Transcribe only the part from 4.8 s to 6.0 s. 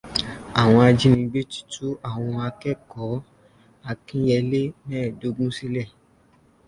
mẹ́ẹ̀dọ́gun sílẹ̀